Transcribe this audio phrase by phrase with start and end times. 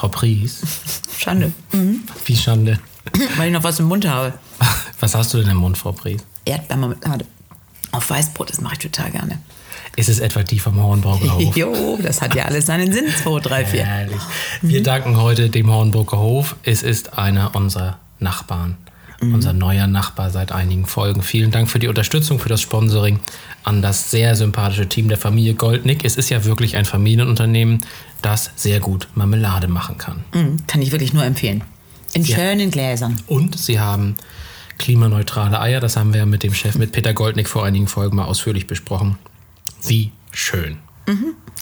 [0.00, 0.60] Frau Pries.
[1.18, 1.52] Schande.
[1.72, 2.04] Mhm.
[2.24, 2.78] Wie Schande.
[3.36, 4.32] Weil ich noch was im Mund habe.
[5.00, 6.22] Was hast du denn im Mund, Frau Pries?
[6.46, 7.26] Erdbeermarmelade.
[7.92, 9.38] Auf Weißbrot, das mache ich total gerne.
[9.96, 11.54] Ist es etwa die vom Hornburger Hof?
[11.56, 13.06] Jo, das hat ja alles seinen Sinn.
[13.22, 13.84] 2, 3, 4.
[13.84, 14.20] Herrlich.
[14.62, 16.56] Wir danken heute dem Hornburger Hof.
[16.62, 18.78] Es ist einer unserer Nachbarn.
[19.20, 21.22] Unser neuer Nachbar seit einigen Folgen.
[21.22, 23.20] Vielen Dank für die Unterstützung, für das Sponsoring
[23.64, 26.04] an das sehr sympathische Team der Familie Goldnick.
[26.06, 27.84] Es ist ja wirklich ein Familienunternehmen,
[28.22, 30.24] das sehr gut Marmelade machen kann.
[30.32, 31.62] Mhm, kann ich wirklich nur empfehlen.
[32.14, 32.36] In Ja.
[32.36, 33.20] schönen Gläsern.
[33.26, 34.16] Und sie haben
[34.78, 35.80] klimaneutrale Eier.
[35.80, 38.66] Das haben wir ja mit dem Chef, mit Peter Goldnick, vor einigen Folgen mal ausführlich
[38.66, 39.18] besprochen.
[39.86, 40.78] Wie schön.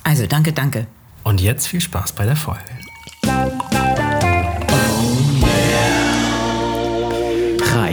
[0.05, 0.87] Also, danke, danke.
[1.25, 2.61] Und jetzt viel Spaß bei der Folge.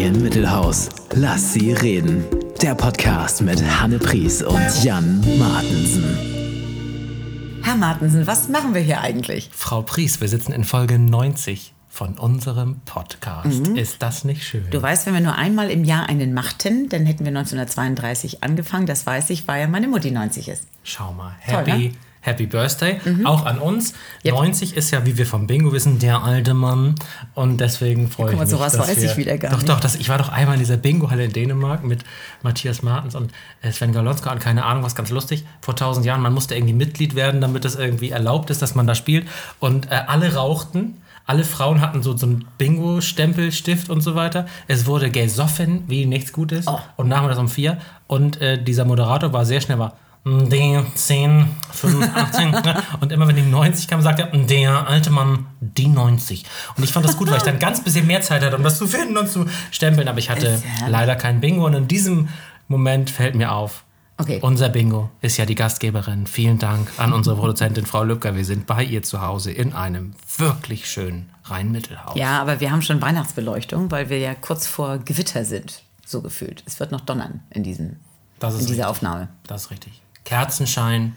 [0.05, 0.89] Reihen Mittelhaus.
[1.15, 2.23] Lass sie reden.
[2.61, 7.59] Der Podcast mit Hanne Pries und Jan Martensen.
[7.63, 9.49] Herr Martensen, was machen wir hier eigentlich?
[9.51, 13.67] Frau Pries, wir sitzen in Folge 90 von unserem Podcast.
[13.69, 14.69] Ist das nicht schön?
[14.69, 18.85] Du weißt, wenn wir nur einmal im Jahr einen machten, dann hätten wir 1932 angefangen.
[18.85, 20.67] Das weiß ich, weil ja meine Mutti 90 ist.
[20.83, 21.35] Schau mal.
[21.49, 21.91] Toll, Happy, ne?
[22.25, 22.99] Happy Birthday.
[23.23, 23.93] Auch an uns.
[24.25, 24.33] Yep.
[24.33, 26.95] 90 ist ja, wie wir vom Bingo wissen, der alte Mann.
[27.35, 28.51] Und deswegen freue guck ich mal, mich.
[28.51, 29.69] sowas dass weiß wir, ich wieder gar doch, nicht.
[29.69, 32.03] Doch, das, ich war doch einmal in dieser Bingo-Halle in Dänemark mit
[32.41, 33.31] Matthias Martens und
[33.61, 35.45] äh, Sven Galonska und keine Ahnung, was ganz lustig.
[35.61, 38.87] Vor tausend Jahren, man musste irgendwie Mitglied werden, damit es irgendwie erlaubt ist, dass man
[38.87, 39.27] da spielt.
[39.59, 40.97] Und äh, alle rauchten.
[41.27, 44.45] Alle Frauen hatten so, so einen Bingo-Stempelstift und so weiter.
[44.67, 46.67] Es wurde gesoffen, wie nichts Gutes.
[46.67, 46.79] Oh.
[46.97, 47.79] Und nachmittags um vier.
[48.07, 49.93] Und äh, dieser Moderator war sehr schnell, war
[50.25, 52.51] die 10, 5, 18.
[52.51, 52.83] ne?
[52.99, 56.45] und immer wenn die 90 kam, sagt er, der alte Mann, die 90.
[56.75, 58.77] Und ich fand das gut, weil ich dann ganz bisschen mehr Zeit hatte, um das
[58.77, 60.07] zu finden und zu stempeln.
[60.07, 61.65] Aber ich hatte leider kein Bingo.
[61.65, 62.29] Und in diesem
[62.67, 63.83] Moment fällt mir auf,
[64.17, 64.39] Okay.
[64.41, 66.25] unser Bingo ist ja die Gastgeberin.
[66.25, 68.33] Vielen Dank an unsere Produzentin Frau Lübcker.
[68.35, 72.15] Wir sind bei ihr zu Hause in einem wirklich schönen Rhein-Mittelhaus.
[72.17, 75.83] Ja, aber wir haben schon Weihnachtsbeleuchtung, weil wir ja kurz vor Gewitter sind.
[76.05, 76.63] So gefühlt.
[76.65, 77.97] Es wird noch donnern in, diesem, in
[78.39, 78.85] dieser richtig.
[78.85, 79.27] Aufnahme.
[79.47, 80.01] Das ist richtig.
[80.25, 81.15] Kerzenschein.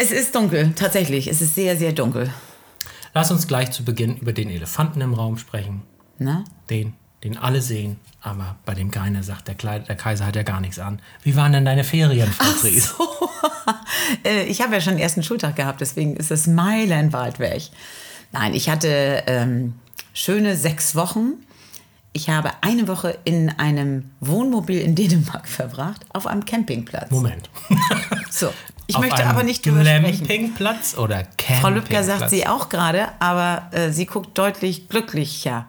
[0.00, 1.26] Es ist dunkel, tatsächlich.
[1.26, 2.32] Es ist sehr, sehr dunkel.
[3.14, 5.82] Lass uns gleich zu Beginn über den Elefanten im Raum sprechen.
[6.18, 6.44] Ne?
[6.70, 6.94] Den,
[7.24, 10.60] den alle sehen, aber bei dem keiner sagt, der, Kleid, der Kaiser hat ja gar
[10.60, 11.00] nichts an.
[11.22, 12.94] Wie waren denn deine Ferien, Frau Fries?
[14.24, 17.62] Äh, ich habe ja schon den ersten Schultag gehabt, deswegen ist es meilenweit weg.
[18.32, 19.74] Nein, ich hatte ähm,
[20.14, 21.34] schöne sechs Wochen.
[22.12, 27.10] Ich habe eine Woche in einem Wohnmobil in Dänemark verbracht, auf einem Campingplatz.
[27.10, 27.48] Moment.
[28.30, 28.52] So,
[28.86, 30.18] ich Auf möchte aber nicht drüber sprechen.
[30.18, 31.60] Campingplatz oder Campingplatz?
[31.60, 35.66] Frau Lübcker sagt sie auch gerade, aber äh, sie guckt deutlich glücklicher.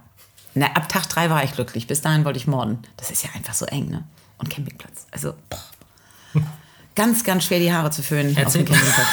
[0.53, 1.88] Na, ab Tag drei war ich glücklich.
[1.88, 2.79] Bis dahin wollte ich morden.
[2.97, 4.03] Das ist ja einfach so eng, ne?
[4.38, 5.07] Und Campingplatz.
[5.11, 6.41] Also, boah.
[6.95, 9.07] ganz, ganz schwer die Haare zu föhnen auf Erzähl- dem Campingplatz.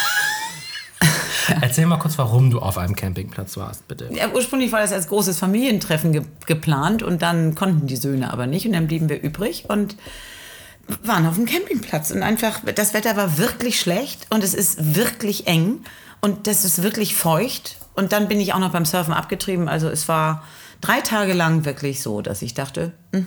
[1.60, 4.08] Erzähl mal kurz, warum du auf einem Campingplatz warst, bitte.
[4.12, 8.46] Ja, ursprünglich war das als großes Familientreffen ge geplant und dann konnten die Söhne aber
[8.46, 9.96] nicht und dann blieben wir übrig und
[11.02, 15.46] waren auf dem Campingplatz und einfach, das Wetter war wirklich schlecht und es ist wirklich
[15.46, 15.80] eng
[16.20, 19.88] und das ist wirklich feucht und dann bin ich auch noch beim Surfen abgetrieben, also
[19.88, 20.44] es war
[20.80, 23.26] drei Tage lang wirklich so, dass ich dachte, mhm.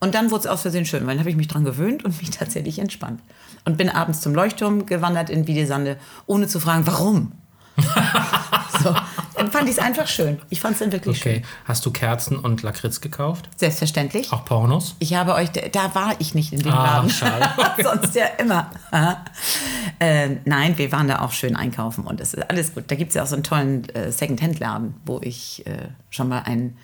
[0.00, 2.18] Und dann wurde es aus Versehen schön, weil dann habe ich mich dran gewöhnt und
[2.20, 3.20] mich tatsächlich entspannt.
[3.64, 7.32] Und bin abends zum Leuchtturm gewandert in Wiedesande, ohne zu fragen, warum.
[8.82, 8.94] so,
[9.36, 10.40] dann fand ich es einfach schön.
[10.50, 11.36] Ich fand es dann wirklich schön.
[11.36, 13.48] Okay, hast du Kerzen und Lakritz gekauft?
[13.56, 14.32] Selbstverständlich.
[14.32, 14.96] Auch Pornos?
[14.98, 17.10] Ich habe euch, da war ich nicht in dem Ah, Laden.
[17.10, 17.48] schade.
[17.82, 18.70] Sonst ja immer.
[20.00, 22.84] äh, nein, wir waren da auch schön einkaufen und es ist alles gut.
[22.88, 26.40] Da gibt es ja auch so einen tollen äh, Second-Hand-Laden, wo ich äh, schon mal
[26.40, 26.76] ein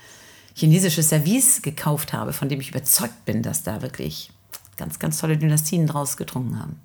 [0.54, 4.31] chinesisches Service gekauft habe, von dem ich überzeugt bin, dass da wirklich
[4.76, 6.81] ganz, ganz tolle Dynastien draus getrunken haben.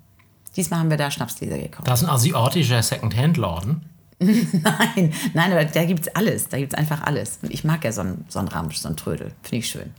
[0.56, 1.86] Diesmal haben wir da Schnapsgläser gekauft.
[1.86, 3.82] Das ist ein asiatischer Second-Hand-Laden.
[4.22, 6.50] Nein, nein, aber da gibt es alles.
[6.50, 7.38] Da gibt es einfach alles.
[7.40, 9.32] Und ich mag ja so einen, so einen Ramsch, so einen Trödel.
[9.42, 9.94] Finde ich schön.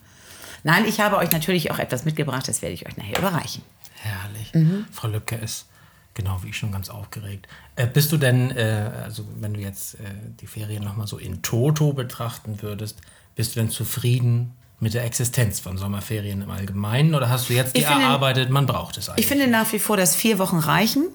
[0.64, 3.64] Nein, ich habe euch natürlich auch etwas mitgebracht, das werde ich euch nachher überreichen.
[3.96, 4.54] Herrlich.
[4.54, 4.86] Mhm.
[4.92, 5.66] Frau Lübcke ist
[6.14, 7.48] genau wie ich schon ganz aufgeregt.
[7.76, 10.04] Äh, bist du denn, äh, also wenn du jetzt äh,
[10.40, 13.00] die Ferien nochmal so in Toto betrachten würdest,
[13.36, 17.76] bist du denn zufrieden mit der Existenz von Sommerferien im Allgemeinen oder hast du jetzt
[17.76, 19.26] die finde- erarbeitet, man braucht es eigentlich?
[19.26, 21.08] Ich finde nach wie vor, dass vier Wochen reichen.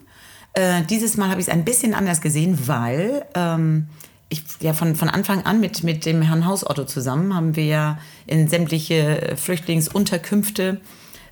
[0.52, 3.88] Äh, dieses Mal habe ich es ein bisschen anders gesehen, weil ähm,
[4.28, 7.98] ich ja von, von Anfang an mit, mit dem Herrn Hausotto zusammen haben wir ja
[8.26, 10.80] in sämtliche Flüchtlingsunterkünfte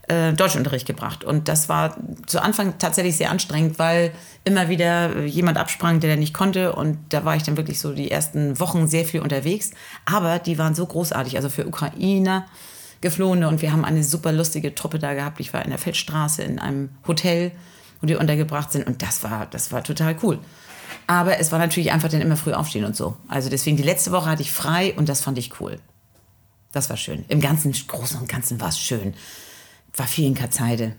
[0.09, 1.25] äh, Deutschunterricht gebracht.
[1.25, 1.97] Und das war
[2.27, 4.13] zu Anfang tatsächlich sehr anstrengend, weil
[4.45, 6.75] immer wieder jemand absprang, der nicht konnte.
[6.75, 9.71] Und da war ich dann wirklich so die ersten Wochen sehr viel unterwegs.
[10.05, 12.47] Aber die waren so großartig, also für Ukrainer.
[13.01, 15.39] Geflohene und wir haben eine super lustige Truppe da gehabt.
[15.39, 17.53] Ich war in der Feldstraße in einem Hotel,
[18.01, 20.39] wo die untergebracht sind und das war, das war total cool.
[21.07, 23.17] Aber es war natürlich einfach dann immer früh aufstehen und so.
[23.29, 25.79] Also deswegen, die letzte Woche hatte ich frei und das fand ich cool.
[26.73, 27.25] Das war schön.
[27.29, 29.15] Im ganzen Großen und Ganzen war es schön.
[29.97, 30.95] War viel in Katzheide.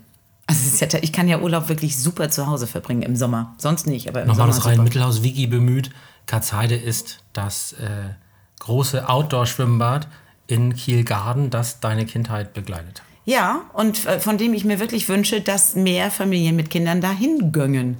[0.46, 3.54] Also ja, ich kann ja Urlaub wirklich super zu Hause verbringen im Sommer.
[3.58, 4.84] Sonst nicht, aber im Nochmal Sommer das rein super.
[4.84, 5.90] Mittelhaus-Wiki bemüht.
[6.26, 8.14] Katzheide ist das äh,
[8.60, 10.08] große Outdoor-Schwimmbad
[10.46, 13.02] in Kielgarden, das deine Kindheit begleitet.
[13.24, 17.50] Ja, und äh, von dem ich mir wirklich wünsche, dass mehr Familien mit Kindern dahin
[17.50, 17.96] gönnen.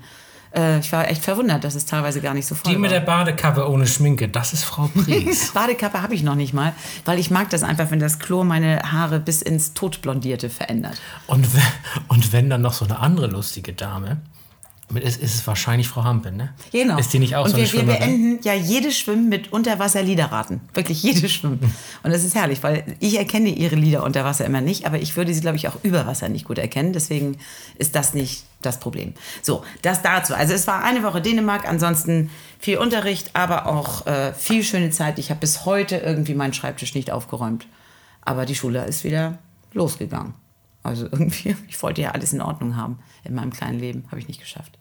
[0.54, 2.98] Äh, ich war echt verwundert, dass es teilweise gar nicht so voll Die mit war.
[3.00, 5.50] der Badekappe ohne Schminke, das ist Frau Pries.
[5.54, 6.72] Badekappe habe ich noch nicht mal,
[7.04, 11.00] weil ich mag das einfach, wenn das Chlor meine Haare bis ins Totblondierte verändert.
[11.26, 11.62] und, wenn,
[12.08, 14.18] und wenn dann noch so eine andere lustige Dame,
[14.88, 16.50] mit, ist, ist es wahrscheinlich Frau Hampe, ne?
[16.70, 16.96] Genau.
[16.96, 17.98] Ist die nicht auch und so eine wir, wir Schwimmerin?
[17.98, 20.60] beenden ja jedes Schwimmen mit Unterwasser-Liederraten.
[20.74, 21.58] Wirklich jedes Schwimmen.
[22.04, 25.16] Und das ist herrlich, weil ich erkenne ihre Lieder unter Wasser immer nicht, aber ich
[25.16, 26.92] würde sie, glaube ich, auch über Wasser nicht gut erkennen.
[26.92, 27.36] Deswegen
[27.78, 29.14] ist das nicht das Problem.
[29.42, 30.34] So, das dazu.
[30.34, 35.18] Also es war eine Woche Dänemark, ansonsten viel Unterricht, aber auch äh, viel schöne Zeit.
[35.18, 37.66] Ich habe bis heute irgendwie meinen Schreibtisch nicht aufgeräumt.
[38.22, 39.38] Aber die Schule ist wieder
[39.72, 40.34] losgegangen.
[40.82, 44.04] Also irgendwie, ich wollte ja alles in Ordnung haben in meinem kleinen Leben.
[44.10, 44.78] Habe ich nicht geschafft.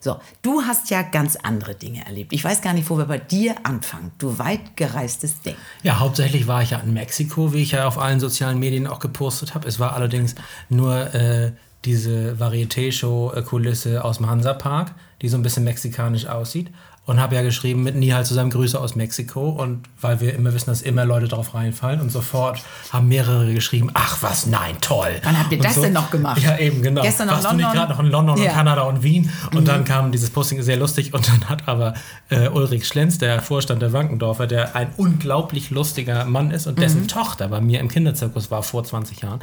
[0.00, 2.32] So, du hast ja ganz andere Dinge erlebt.
[2.32, 4.12] Ich weiß gar nicht, wo wir bei dir anfangen.
[4.18, 5.56] Du weit gereistes Ding.
[5.82, 8.98] Ja, hauptsächlich war ich ja in Mexiko, wie ich ja auf allen sozialen Medien auch
[8.98, 9.66] gepostet habe.
[9.66, 10.34] Es war allerdings
[10.68, 11.52] nur äh,
[11.86, 14.92] diese Varieté-Show-Kulisse aus dem Hansapark,
[15.22, 16.70] die so ein bisschen mexikanisch aussieht.
[17.06, 19.50] Und habe ja geschrieben mit Nihal zusammen Grüße aus Mexiko.
[19.50, 22.00] Und weil wir immer wissen, dass immer Leute drauf reinfallen.
[22.00, 22.58] Und sofort
[22.90, 25.20] haben mehrere geschrieben, ach was, nein, toll.
[25.22, 26.42] Wann habt ihr Und das denn noch gemacht?
[26.42, 27.02] Ja, eben, genau.
[27.02, 27.78] Gestern noch Warst du nicht London?
[27.78, 28.44] gerade noch in London Ja.
[28.50, 29.30] und Kanada und Wien?
[29.54, 31.14] Und dann kam dieses Posting sehr lustig.
[31.14, 31.94] Und dann hat aber
[32.28, 37.06] äh, Ulrich Schlenz, der Vorstand der Wankendorfer, der ein unglaublich lustiger Mann ist und dessen
[37.06, 39.38] Tochter bei mir im Kinderzirkus war vor 20 Jahren,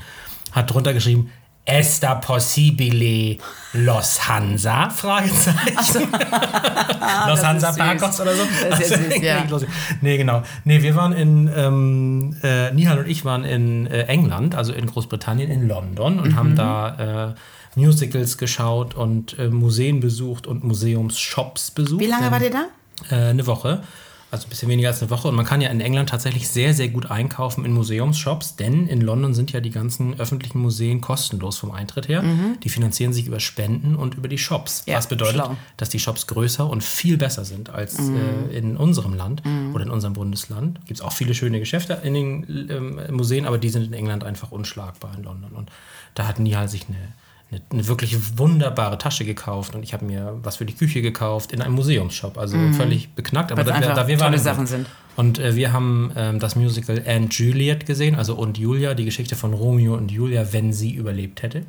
[0.51, 1.31] hat drunter geschrieben,
[1.65, 3.38] Esta possibile
[3.74, 4.89] Los Hansa?
[4.89, 6.12] Fragezeichen.
[7.27, 8.44] Los das Hansa ist Parkos oder so.
[8.69, 9.45] Das ja süß, ja.
[10.01, 10.44] Nee, genau.
[10.65, 14.86] Nee, wir waren in, ähm, äh, Nihal und ich waren in äh, England, also in
[14.88, 16.36] Großbritannien, in London und Mhm.
[16.36, 22.01] haben da äh, Musicals geschaut und äh, Museen besucht und Museumsshops besucht.
[22.01, 22.65] Wie lange Ähm, war ihr da?
[23.10, 23.83] äh, eine Woche.
[24.34, 25.28] Also ein bisschen weniger als eine Woche.
[25.28, 29.00] Und man kann ja in England tatsächlich sehr, sehr gut einkaufen in Museumsshops, denn in
[29.00, 32.24] London sind ja die ganzen öffentlichen Museen kostenlos vom Eintritt her.
[32.64, 34.88] Die finanzieren sich über Spenden und über die Shops.
[34.88, 34.92] Mhm.
[34.92, 35.50] Ja, was bedeutet, schlau.
[35.50, 35.58] Mhm.
[35.78, 39.92] dass die Shops größer und viel besser sind als äh, in unserem Land oder in
[39.92, 40.80] unserem Bundesland.
[40.88, 44.24] Gibt es auch viele schöne Geschäfte in den ähm, Museen, aber die sind in England
[44.24, 45.52] einfach unschlagbar in London.
[45.52, 45.70] Und
[46.16, 46.98] da hat Nihal sich eine
[47.54, 51.52] eine, eine wirklich wunderbare Tasche gekauft und ich habe mir was für die Küche gekauft
[51.52, 52.38] in einem Museumsshop.
[52.38, 53.82] Also völlig beknackt, aber Mhm.
[53.82, 54.88] Da, da wir waren Sachen sind.
[55.16, 59.36] Und äh, wir haben ähm, das Musical And Juliet gesehen, also und Julia, die Geschichte
[59.36, 61.64] von Romeo und Julia, wenn sie überlebt hätte.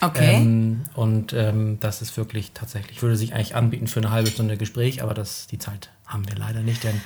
[0.00, 0.36] Okay.
[0.36, 4.56] Ähm, und ähm, das ist wirklich tatsächlich, würde sich eigentlich anbieten für eine halbe Stunde
[4.56, 7.00] Gespräch, aber das, die Zeit haben wir leider nicht, denn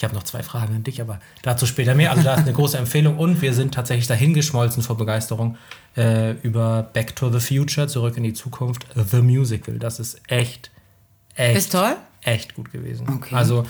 [0.00, 2.10] ich habe noch zwei Fragen an dich, aber dazu später mehr.
[2.10, 5.58] Also da ist eine große Empfehlung und wir sind tatsächlich dahin geschmolzen vor Begeisterung
[5.94, 9.78] äh, über Back to the Future, zurück in die Zukunft, The Musical.
[9.78, 10.70] Das ist echt,
[11.34, 11.96] echt, Ist toll?
[12.22, 13.10] echt gut gewesen.
[13.10, 13.34] Okay.
[13.34, 13.66] Also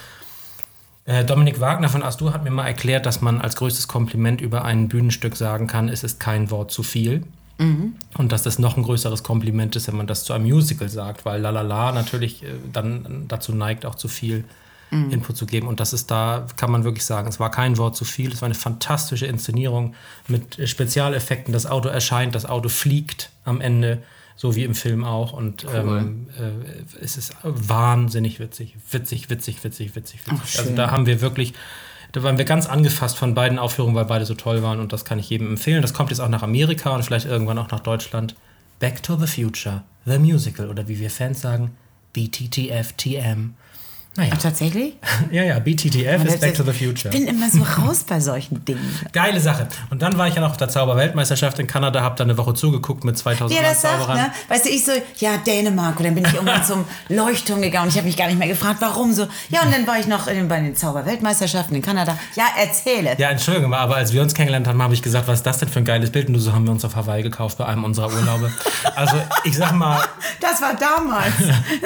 [1.04, 4.64] äh, Dominik Wagner von Astur hat mir mal erklärt, dass man als größtes Kompliment über
[4.64, 7.24] ein Bühnenstück sagen kann, es ist kein Wort zu viel.
[7.58, 11.26] Und dass das noch ein größeres Kompliment ist, wenn man das zu einem Musical sagt,
[11.26, 14.44] weil Lalala natürlich äh, dann dazu neigt, auch zu viel
[14.90, 15.68] Input zu geben.
[15.68, 18.32] Und das ist da, kann man wirklich sagen, es war kein Wort zu viel.
[18.32, 19.94] Es war eine fantastische Inszenierung
[20.26, 21.52] mit Spezialeffekten.
[21.52, 24.02] Das Auto erscheint, das Auto fliegt am Ende,
[24.36, 25.32] so wie im Film auch.
[25.32, 28.76] Und ähm, äh, es ist wahnsinnig witzig.
[28.90, 30.40] Witzig, witzig, witzig, witzig, witzig.
[30.40, 30.76] also schön.
[30.76, 31.54] da haben wir wirklich
[32.12, 35.04] da waren wir ganz angefasst von beiden Aufführungen, weil beide so toll waren und das
[35.04, 35.82] kann ich jedem empfehlen.
[35.82, 38.34] Das kommt jetzt auch nach Amerika und vielleicht irgendwann auch nach Deutschland.
[38.80, 41.70] Back to the Future, The Musical oder wie wir Fans sagen,
[42.12, 43.54] BTTFTM.
[44.16, 44.94] Naja, Ach, tatsächlich?
[45.30, 47.14] ja, ja, BTTF ist Back to the Future.
[47.14, 48.98] Ich bin immer so raus bei solchen Dingen.
[49.12, 49.68] Geile Sache.
[49.90, 52.54] Und dann war ich ja noch auf der Zauberweltmeisterschaft in Kanada, hab da eine Woche
[52.54, 54.32] zugeguckt mit 2000 Ja, das sagt, ne?
[54.48, 55.96] Weißt du, ich so, ja, Dänemark.
[56.00, 57.84] Und dann bin ich irgendwann zum Leuchtturm gegangen.
[57.84, 59.28] und Ich habe mich gar nicht mehr gefragt, warum so.
[59.48, 62.18] Ja, und dann war ich noch in, bei den Zauberweltmeisterschaften in Kanada.
[62.34, 63.14] Ja, erzähle.
[63.16, 65.68] Ja, Entschuldigung, aber als wir uns kennengelernt haben, habe ich gesagt, was ist das denn
[65.68, 66.28] für ein geiles Bild?
[66.28, 68.52] Und so haben wir uns auf Hawaii gekauft bei einem unserer Urlaube.
[68.96, 69.14] Also,
[69.44, 70.02] ich sag mal,
[70.40, 71.34] Das war damals.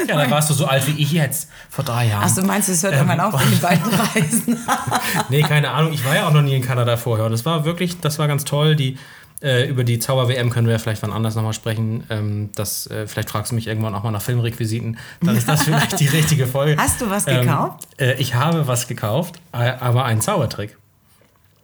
[0.09, 2.14] ja, da warst du so alt wie ich jetzt, vor drei Jahren.
[2.23, 4.59] Ach, du meinst, es hört Ähm, irgendwann auf mit den beiden Reisen.
[5.29, 5.93] Nee, keine Ahnung.
[5.93, 7.27] Ich war ja auch noch nie in Kanada vorher.
[7.27, 8.77] Und es war wirklich, das war ganz toll.
[8.77, 8.99] Die,
[9.43, 12.05] äh, über die Zauber-WM können wir vielleicht wann anders nochmal sprechen.
[12.11, 14.99] Ähm, das, äh, vielleicht fragst du mich irgendwann auch mal nach Filmrequisiten.
[15.23, 16.77] Dann ist das vielleicht die richtige Folge.
[16.81, 17.87] Hast du was Ähm, gekauft?
[17.99, 20.77] äh, ich habe was gekauft, aber einen Zaubertrick.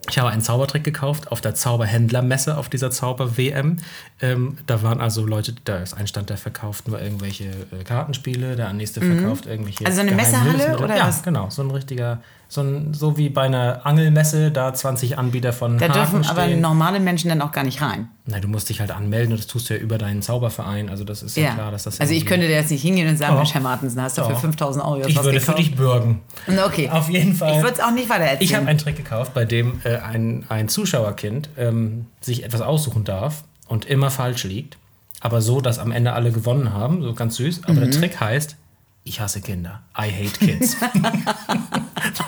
[0.09, 3.76] Ich habe einen Zaubertrick gekauft auf der Zauberhändlermesse auf dieser Zauber-WM.
[4.21, 8.57] Ähm, da waren also Leute, da ist ein Stand, der verkauft nur irgendwelche äh, Kartenspiele,
[8.57, 9.83] der nächste verkauft irgendwelche.
[9.83, 9.87] Mhm.
[9.87, 11.23] Also so eine Messehalle oder ja, was?
[11.23, 15.78] genau, so ein richtiger, so, ein, so wie bei einer Angelmesse, da 20 Anbieter von
[15.78, 16.61] Da dürfen Haken aber stehen.
[16.61, 18.09] normale Menschen dann auch gar nicht rein.
[18.26, 20.88] Na, du musst dich halt anmelden und das tust du ja über deinen Zauberverein.
[20.90, 21.54] Also das ist ja, Ja.
[21.54, 23.38] klar, dass das also ich irgendwie- könnte dir jetzt nicht hingehen und sagen, Doch.
[23.38, 24.40] Mensch, Herr Martensen, hast du für Doch.
[24.40, 25.59] 5000 Euro jetzt Ich was würde für gekauft?
[25.61, 26.21] dich bürgen.
[26.66, 26.90] Okay.
[26.90, 27.52] Auf jeden Fall.
[27.57, 28.42] Ich würde es auch nicht weiter erzählen.
[28.42, 33.04] Ich habe einen Trick gekauft, bei dem äh, ein, ein Zuschauerkind ähm, sich etwas aussuchen
[33.04, 34.76] darf und immer falsch liegt.
[35.21, 37.02] Aber so, dass am Ende alle gewonnen haben.
[37.02, 37.61] So ganz süß.
[37.64, 37.80] Aber Mhm.
[37.80, 38.57] der Trick heißt,
[39.04, 39.83] ich hasse Kinder.
[39.97, 40.76] I hate kids.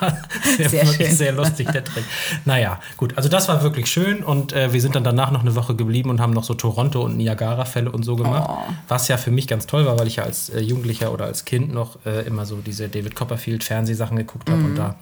[0.56, 1.16] sehr, Sehr wirklich schön.
[1.16, 2.04] sehr lustig, der Trick.
[2.44, 3.16] Naja, gut.
[3.16, 4.22] Also das war wirklich schön.
[4.22, 7.02] Und äh, wir sind dann danach noch eine Woche geblieben und haben noch so Toronto
[7.02, 8.48] und Niagara-Fälle und so gemacht.
[8.48, 8.72] Oh.
[8.88, 11.44] Was ja für mich ganz toll war, weil ich ja als äh, Jugendlicher oder als
[11.44, 14.60] Kind noch äh, immer so diese David Copperfield-Fernsehsachen geguckt habe.
[14.60, 14.66] Mhm.
[14.66, 14.96] Und da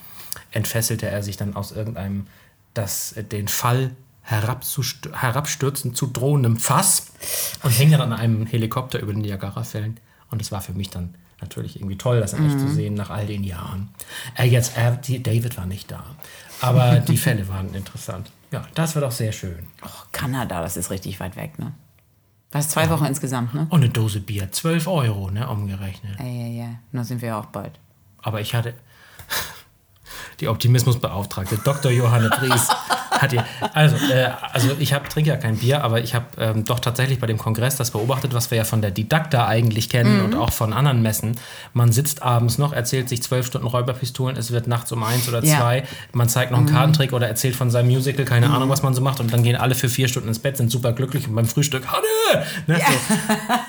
[0.50, 2.26] entfesselte er sich dann aus irgendeinem,
[2.74, 7.06] das, äh, den Fall herabstürzen zu drohendem Fass
[7.64, 9.98] und hing dann an einem Helikopter über den Niagara-Fällen.
[10.30, 12.58] Und es war für mich dann natürlich irgendwie toll, das echt Mhm.
[12.58, 13.88] zu sehen nach all den Jahren.
[14.36, 16.04] Äh, jetzt, äh, David war nicht da.
[16.60, 18.30] Aber die Fälle waren interessant.
[18.52, 19.66] Ja, das war doch sehr schön.
[19.84, 21.72] oh, Kanada, das ist richtig weit weg, ne?
[22.52, 23.66] Was zwei Wochen insgesamt, ne?
[23.70, 26.18] Und eine Dose Bier, 12 Euro, ne, umgerechnet.
[26.18, 26.68] Ja, ja, ja.
[26.90, 27.78] Nur sind wir ja auch bald.
[28.22, 28.74] Aber ich hatte
[30.40, 31.92] die Optimismusbeauftragte, Dr.
[31.92, 32.68] Johanne Pries,
[33.20, 33.44] hat ihr.
[33.74, 37.18] Also, äh, also ich hab, trinke ja kein Bier, aber ich habe ähm, doch tatsächlich
[37.20, 40.52] bei dem Kongress das beobachtet, was wir ja von der Didakta eigentlich kennen und auch
[40.52, 41.36] von anderen Messen.
[41.74, 45.44] Man sitzt abends noch, erzählt sich zwölf Stunden Räuberpistolen, es wird nachts um eins oder
[45.44, 45.58] Ja.
[45.58, 48.94] zwei, man zeigt noch einen Kartentrick oder erzählt von seinem Musical, keine Ahnung, was man
[48.94, 51.34] so macht und dann gehen alle für vier Stunden ins Bett, sind super glücklich und
[51.34, 52.44] beim Frühstück, Hanne!
[52.66, 52.80] Ne,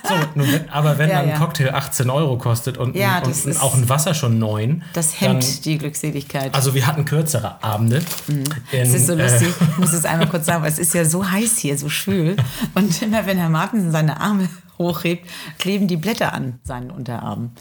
[0.03, 0.15] so.
[0.15, 1.37] So, wenn- aber wenn Ja, dann ein ja.
[1.37, 5.11] Cocktail 18 Euro kostet und, Ja, ein, und ist- auch ein Wasser schon neun, Das
[5.19, 6.53] dann- hemmt die Glückseligkeit.
[6.53, 8.01] also wir hatten kürzere Abende.
[8.27, 10.93] In, Es ist so äh, lustig, ich muss es einmal kurz sagen, weil es ist
[10.93, 12.35] ja so heiß hier, so schwül.
[12.75, 15.27] Und immer wenn Herr Martensen seine Arme hochhebt,
[15.59, 17.51] kleben die Blätter an seinen Unterarmen.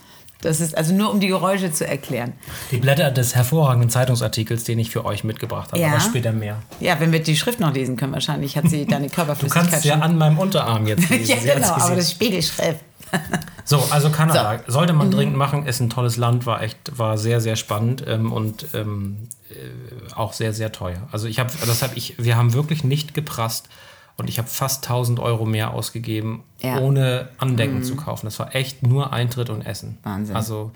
[0.41, 2.33] Das ist also nur, um die Geräusche zu erklären.
[2.71, 5.89] die Blätter des hervorragenden Zeitungsartikels, den ich für euch mitgebracht habe, Ja.
[5.89, 6.57] aber später mehr.
[6.79, 9.85] Ja, wenn wir die Schrift noch lesen können, wahrscheinlich hat sie deine Du Körperflüssigkeit kannst
[9.85, 11.45] ja an meinem Unterarm jetzt lesen.
[11.45, 12.79] ja, genau, aber das Spiegelschrift.
[13.63, 14.59] So, also Kanada.
[14.67, 14.99] Sollte Mhm.
[14.99, 18.65] man dringend machen, ist ein tolles Land, war echt, war sehr, sehr spannend ähm, und
[18.73, 21.07] ähm, äh, auch sehr, sehr teuer.
[21.11, 23.69] Also ich habe, deshalb, ich, wir haben wirklich nicht geprasst
[24.17, 26.77] und ich habe fast 1000 Euro mehr ausgegeben, Ja.
[26.77, 26.81] Mhm.
[26.81, 28.25] ohne Andenken zu kaufen.
[28.25, 29.99] Das war echt nur Eintritt und Essen.
[30.03, 30.35] Wahnsinn.
[30.35, 30.71] Also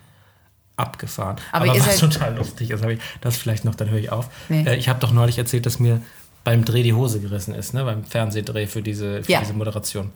[0.78, 1.38] abgefahren.
[1.52, 4.30] Aber Aber, was seid- total lustig ist, ich, das vielleicht noch, dann höre ich auf.
[4.48, 4.64] Nee.
[4.66, 6.02] Äh, ich habe doch neulich erzählt, dass mir
[6.44, 7.84] beim Dreh die Hose gerissen ist, ne?
[7.84, 9.40] beim Fernsehdreh für diese, für Ja.
[9.40, 10.12] diese Moderation.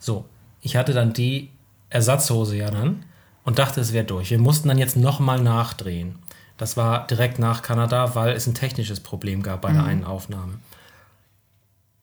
[0.00, 0.24] So,
[0.60, 1.50] ich hatte dann die
[1.90, 3.04] Ersatzhose ja dann
[3.44, 4.30] und dachte, es wäre durch.
[4.30, 6.16] Wir mussten dann jetzt nochmal nachdrehen.
[6.56, 10.54] Das war direkt nach Kanada, weil es ein technisches Problem gab bei der einen Aufnahme.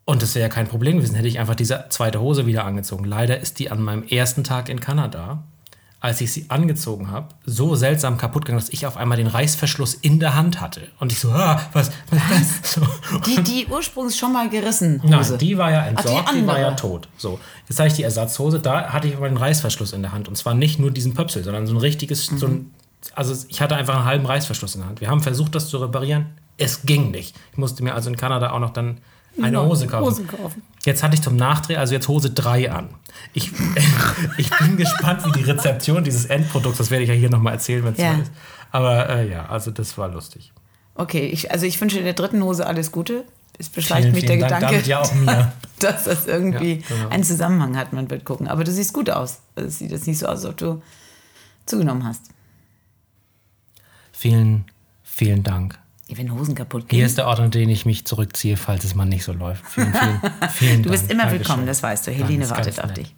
[0.06, 3.06] Und das wäre ja kein Problem gewesen, hätte ich einfach diese zweite Hose wieder angezogen.
[3.06, 5.44] Leider ist die an meinem ersten Tag in Kanada,
[6.06, 9.96] als ich sie angezogen habe, so seltsam kaputt gegangen, dass ich auf einmal den Reißverschluss
[9.96, 10.82] in der Hand hatte.
[11.00, 11.92] Und ich so, ah, was?
[12.12, 12.20] was?
[12.76, 12.82] So.
[13.26, 15.32] Die, die ursprünglich schon mal gerissen Hose.
[15.32, 17.08] Nein, die war ja entsorgt, die, war ja tot.
[17.18, 20.28] So, jetzt habe ich die Ersatzhose, da hatte ich aber den Reißverschluss in der Hand.
[20.28, 22.72] Und zwar nicht nur diesen Pöpsel, sondern so ein richtiges, so ein,
[23.16, 25.02] also ich hatte einfach einen halben Reißverschluss in der Hand.
[25.02, 26.28] Wir haben versucht, das zu reparieren.
[26.58, 27.36] Es ging nicht.
[27.52, 29.00] Ich musste mir also in Kanada auch noch dann
[29.42, 30.06] eine Hose kaufen.
[30.06, 30.62] Hosen kaufen.
[30.86, 32.90] Jetzt hatte ich zum Nachdreh, also jetzt Hose 3 an.
[33.34, 33.52] Ich,
[34.38, 37.84] ich bin gespannt, wie die Rezeption dieses Endprodukts, das werde ich ja hier nochmal erzählen,
[37.84, 38.16] wenn es Ja.
[38.16, 38.32] so ist.
[38.72, 40.52] Aber äh, ja, also das war lustig.
[40.96, 43.24] Okay, ich, also ich wünsche der dritten Hose alles Gute.
[43.58, 45.52] Es beschleicht Vielen, mich vielen der Dank, Gedanke, ja auch mir.
[45.80, 47.10] dass das irgendwie Ja, genau.
[47.10, 47.94] einen Zusammenhang hat.
[47.94, 48.48] Man wird gucken.
[48.48, 49.40] Aber du siehst gut aus.
[49.56, 50.82] Also Es sieht jetzt nicht so aus, als ob du
[51.66, 52.22] zugenommen hast.
[54.12, 54.66] Vielen,
[55.04, 55.78] vielen Dank.
[56.08, 56.98] Wenn Hosen kaputt gehen.
[56.98, 59.66] Hier ist der Ort, an den ich mich zurückziehe, falls es mal nicht so läuft.
[59.68, 60.22] Vielen, vielen,
[60.52, 61.12] vielen du bist Dank.
[61.14, 61.40] immer Dankeschön.
[61.48, 62.12] willkommen, das weißt du.
[62.12, 62.98] Helene wartet auf nett.
[62.98, 63.16] dich.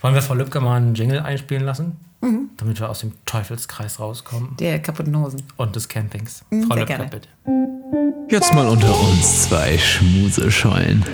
[0.00, 1.96] Wollen wir Frau Lübcke mal einen Jingle einspielen lassen?
[2.20, 2.50] Mhm.
[2.56, 5.42] Damit wir aus dem Teufelskreis rauskommen Der kaputten Hosen.
[5.56, 6.44] und des Campings.
[6.50, 7.08] Mhm, Frau Lübcke, gerne.
[7.10, 7.28] bitte.
[8.30, 11.04] Jetzt mal unter uns zwei Schmuseschollen.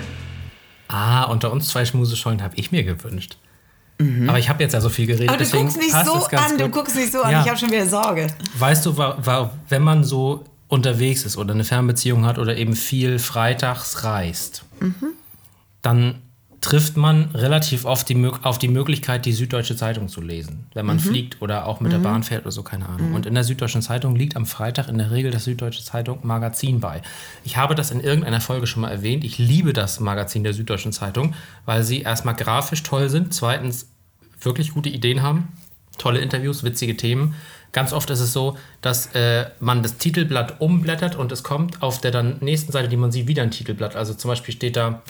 [0.87, 3.37] Ah, unter uns zwei Schmuseschollen habe ich mir gewünscht.
[4.27, 5.27] Aber ich habe jetzt ja so viel geredet.
[5.29, 5.35] Mhm.
[5.35, 7.31] Aber du guckst nicht so an, du guckst nicht so an.
[7.31, 7.41] Ja.
[7.41, 8.27] Ich habe schon wieder Sorge.
[8.57, 12.75] Weißt du, wa- wa- wenn man so unterwegs ist oder eine Fernbeziehung hat oder eben
[12.75, 14.63] viel freitags reist,
[15.81, 16.21] dann
[16.61, 20.99] trifft man relativ oft die, auf die Möglichkeit, die Süddeutsche Zeitung zu lesen, wenn man
[20.99, 23.13] fliegt oder auch mit der Bahn fährt oder so, keine Ahnung.
[23.15, 26.79] Und in der Süddeutschen Zeitung liegt am Freitag in der Regel das Süddeutsche Zeitung Magazin
[26.79, 27.01] bei.
[27.43, 29.25] Ich habe das in irgendeiner Folge schon mal erwähnt.
[29.25, 31.33] Ich liebe das Magazin der Süddeutschen Zeitung,
[31.65, 33.89] weil sie erstmal grafisch toll sind, zweitens
[34.39, 35.49] wirklich gute Ideen haben,
[35.97, 37.35] tolle Interviews, witzige Themen.
[37.71, 42.01] Ganz oft ist es so, dass äh, man das Titelblatt umblättert und es kommt auf
[42.01, 43.95] der dann nächsten Seite, die man sieht, wieder ein Titelblatt.
[43.95, 45.01] Also zum Beispiel steht da,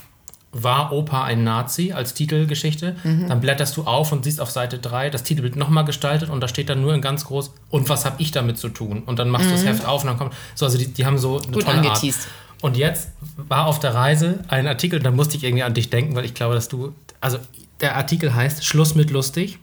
[0.51, 2.98] war Opa ein Nazi als Titelgeschichte?
[3.03, 6.48] Dann blätterst du auf und siehst auf Seite 3 das Titelbild nochmal gestaltet und da
[6.48, 9.03] steht dann nur in ganz groß, und was habe ich damit zu tun?
[9.06, 11.18] Und dann machst du das Heft auf und dann kommt, so, also die, die haben
[11.18, 11.88] so eine Gut tolle Art.
[11.88, 12.27] angeteased.
[12.62, 16.15] Und jetzt war auf der Reise ein Artikel, da musste ich irgendwie an dich denken,
[16.15, 17.39] weil ich glaube, dass du, also
[17.80, 19.58] der Artikel heißt Schluss mit lustig,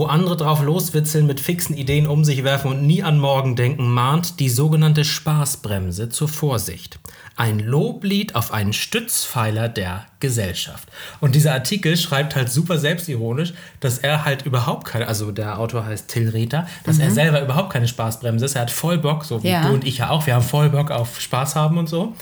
[0.00, 3.90] wo andere drauf loswitzeln, mit fixen Ideen um sich werfen und nie an morgen denken,
[3.90, 6.98] mahnt die sogenannte Spaßbremse zur Vorsicht.
[7.36, 10.88] Ein Loblied auf einen Stützpfeiler der Gesellschaft.
[11.20, 15.84] Und dieser Artikel schreibt halt super selbstironisch, dass er halt überhaupt keine, also der Autor
[15.84, 18.54] heißt Till Rether, dass er selber überhaupt keine Spaßbremse ist.
[18.54, 19.68] Er hat voll Bock, so wie Ja.
[19.68, 20.26] du und ich ja auch.
[20.26, 22.14] Wir haben voll Bock auf Spaß haben und so.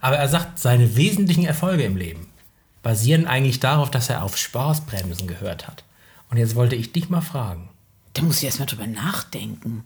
[0.00, 2.28] Aber er sagt, seine wesentlichen Erfolge im Leben
[2.82, 5.84] basieren eigentlich darauf, dass er auf Spaßbremsen gehört hat.
[6.30, 7.68] Und jetzt wollte ich dich mal fragen.
[8.14, 9.84] Da muss ich erstmal drüber nachdenken.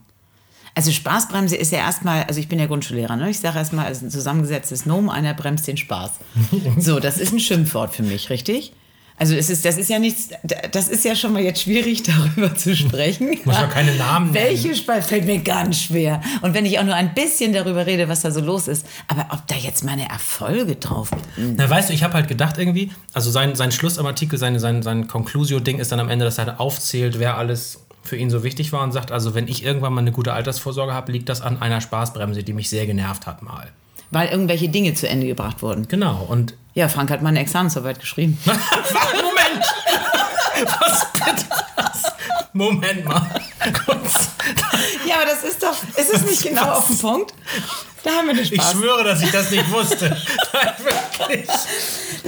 [0.74, 3.28] Also Spaßbremse ist ja erstmal, also ich bin ja Grundschullehrer, ne?
[3.28, 6.12] ich sage erstmal, es ist ein zusammengesetztes Nomen, einer bremst den Spaß.
[6.78, 8.72] So, das ist ein Schimpfwort für mich, richtig?
[9.20, 10.30] Also es ist, das ist ja nichts,
[10.72, 13.28] das ist ja schon mal jetzt schwierig, darüber zu sprechen.
[13.44, 14.46] Muss man keine Namen nennen.
[14.46, 16.22] Welche Spaß fällt mir ganz schwer.
[16.40, 19.26] Und wenn ich auch nur ein bisschen darüber rede, was da so los ist, aber
[19.30, 23.30] ob da jetzt meine Erfolge drauf Na, weißt du, ich habe halt gedacht irgendwie, also
[23.30, 26.58] sein, sein Schluss am Artikel, seine, sein, sein Conclusio-Ding ist dann am Ende, dass er
[26.58, 30.00] aufzählt, wer alles für ihn so wichtig war und sagt, also wenn ich irgendwann mal
[30.00, 33.70] eine gute Altersvorsorge habe, liegt das an einer Spaßbremse, die mich sehr genervt hat mal.
[34.10, 35.88] Weil irgendwelche Dinge zu Ende gebracht wurden.
[35.88, 38.38] Genau, und Ja, Frank hat meine Examensarbeit geschrieben.
[38.44, 39.64] Moment!
[40.78, 41.46] Was bitte?
[41.76, 42.12] Was?
[42.52, 43.26] Moment mal.
[43.84, 44.30] Kurz.
[45.08, 47.32] Ja, aber das ist doch, ist es nicht genau auf den Punkt?
[48.02, 48.72] Da haben wir den Ich Spaß.
[48.72, 50.08] schwöre, dass ich das nicht wusste.
[50.52, 51.46] Nein, wirklich.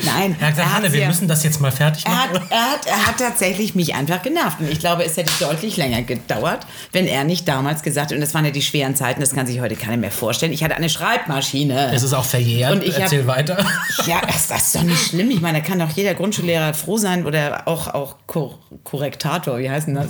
[0.04, 2.34] Nein, Er hat gesagt, Hanne, wir müssen das jetzt mal fertig Er machen.
[2.34, 4.60] hat, er, hat, er hat tatsächlich mich einfach genervt.
[4.60, 8.20] Und ich glaube, es hätte deutlich länger gedauert, wenn er nicht damals gesagt hätte, und
[8.20, 10.52] das waren ja die schweren Zeiten, das kann sich heute keiner mehr vorstellen.
[10.52, 11.92] Ich hatte eine Schreibmaschine.
[11.94, 12.72] es ist auch verjährt.
[12.72, 13.64] Und ich hab- Erzähl weiter.
[14.06, 15.30] Ja, das, das ist doch nicht schlimm.
[15.30, 19.70] Ich meine, da kann doch jeder Grundschullehrer froh sein oder auch, auch Kor Korrektator, wie
[19.70, 20.08] heißt denn das?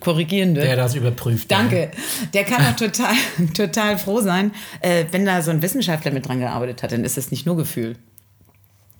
[0.00, 0.60] Korrigierende.
[0.60, 1.50] Der das überprüft.
[1.50, 1.90] Danke.
[2.34, 3.14] Der kann doch total,
[3.54, 7.16] total froh sein, äh, wenn da so ein Wissenschaftler mit dran gearbeitet hat, dann ist
[7.16, 7.96] das nicht nur Gefühl.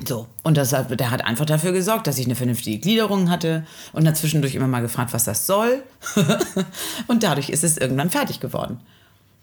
[0.07, 4.07] So, und das, der hat einfach dafür gesorgt, dass ich eine vernünftige Gliederung hatte und
[4.07, 5.83] hat zwischendurch immer mal gefragt, was das soll.
[7.07, 8.81] und dadurch ist es irgendwann fertig geworden.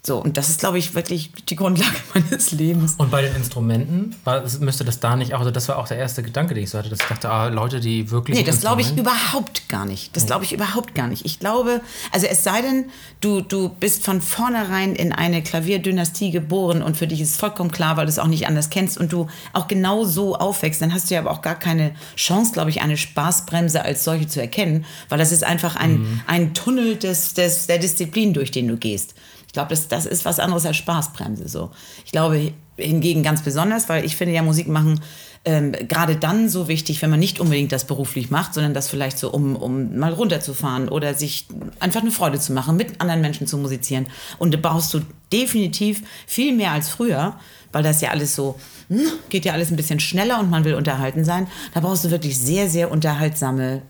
[0.05, 2.95] So, und das ist, glaube ich, wirklich die Grundlage meines Lebens.
[2.97, 5.97] Und bei den Instrumenten war, müsste das da nicht auch, also das war auch der
[5.97, 8.37] erste Gedanke, den ich so hatte, dass ich dachte, ah, Leute, die wirklich.
[8.37, 10.13] Nee, das glaube ich überhaupt gar nicht.
[10.17, 11.23] Das glaube ich überhaupt gar nicht.
[11.25, 11.79] Ich glaube,
[12.11, 12.85] also es sei denn,
[13.21, 17.95] du, du bist von vornherein in eine Klavierdynastie geboren und für dich ist vollkommen klar,
[17.95, 21.09] weil du es auch nicht anders kennst und du auch genau so aufwächst, dann hast
[21.09, 24.83] du ja aber auch gar keine Chance, glaube ich, eine Spaßbremse als solche zu erkennen,
[25.07, 29.15] weil das ist einfach ein, ein Tunnel des, des, der Disziplin, durch den du gehst.
[29.53, 31.47] Ich glaube, das, das ist was anderes als Spaßbremse.
[31.47, 31.69] So.
[32.05, 34.99] Ich glaube hingegen ganz besonders, weil ich finde ja Musik machen
[35.45, 39.17] ähm, gerade dann so wichtig, wenn man nicht unbedingt das beruflich macht, sondern das vielleicht
[39.17, 41.47] so, um, um mal runterzufahren oder sich
[41.79, 44.07] einfach eine Freude zu machen, mit anderen Menschen zu musizieren.
[44.39, 47.35] Und da brauchst du definitiv viel mehr als früher,
[47.73, 48.55] weil das ja alles so,
[48.87, 51.47] hm, geht ja alles ein bisschen schneller und man will unterhalten sein.
[51.73, 53.81] Da brauchst du wirklich sehr, sehr unterhaltsame äh,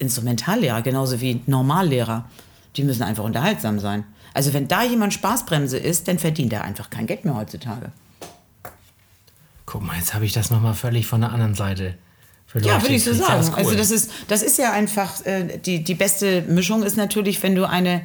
[0.00, 2.28] Instrumentallehrer, genauso wie Normallehrer.
[2.76, 4.04] Die müssen einfach unterhaltsam sein.
[4.34, 7.92] Also wenn da jemand Spaßbremse ist, dann verdient er einfach kein Geld mehr heutzutage.
[9.66, 11.96] Guck mal, jetzt habe ich das nochmal völlig von der anderen Seite.
[12.60, 13.40] Ja, würde ich so sagen.
[13.40, 13.56] ist cool.
[13.56, 17.54] Also das ist, das ist ja einfach, äh, die, die beste Mischung ist natürlich, wenn
[17.54, 18.02] du eine,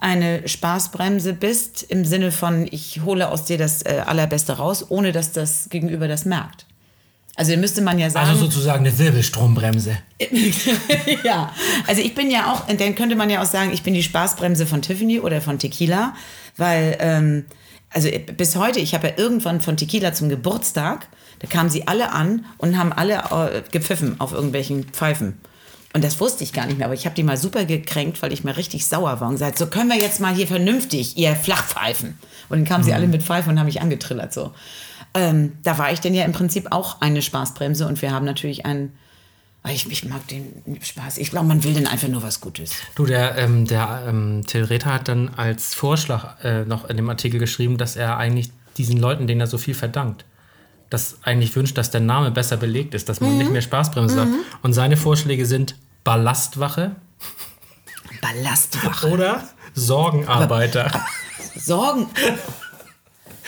[0.00, 5.12] eine Spaßbremse bist, im Sinne von, ich hole aus dir das äh, Allerbeste raus, ohne
[5.12, 6.64] dass das Gegenüber das merkt.
[7.34, 8.28] Also müsste man ja sagen.
[8.28, 9.96] also sozusagen eine Wirbelstrombremse.
[11.24, 11.52] ja,
[11.86, 14.66] also ich bin ja auch, dann könnte man ja auch sagen, ich bin die Spaßbremse
[14.66, 16.14] von Tiffany oder von Tequila,
[16.58, 17.46] weil, ähm,
[17.88, 22.12] also bis heute, ich habe ja irgendwann von Tequila zum Geburtstag, da kamen sie alle
[22.12, 25.40] an und haben alle äh, gepfiffen auf irgendwelchen Pfeifen.
[25.94, 28.32] Und das wusste ich gar nicht mehr, aber ich habe die mal super gekränkt, weil
[28.32, 31.34] ich mal richtig sauer war und gesagt, so können wir jetzt mal hier vernünftig, ihr
[31.34, 32.18] Flachpfeifen.
[32.48, 34.52] Und dann kamen sie alle mit Pfeifen und haben mich angetrillert so.
[35.14, 38.64] Ähm, da war ich denn ja im Prinzip auch eine Spaßbremse und wir haben natürlich
[38.64, 38.92] einen
[39.68, 41.18] ich, ich mag den Spaß.
[41.18, 42.72] Ich glaube, man will den einfach nur was Gutes.
[42.96, 47.08] Du, der, ähm, der ähm, Till Rether hat dann als Vorschlag äh, noch in dem
[47.08, 50.24] Artikel geschrieben, dass er eigentlich diesen Leuten, denen er so viel verdankt,
[50.90, 54.30] das eigentlich wünscht, dass der Name besser belegt ist, dass man nicht mehr Spaßbremse sagt.
[54.62, 56.96] Und seine Vorschläge sind Ballastwache
[58.20, 59.08] Ballastwache.
[59.08, 60.90] oder Sorgenarbeiter.
[61.56, 62.08] Sorgen.